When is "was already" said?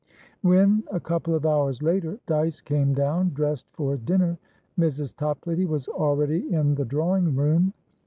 5.67-6.51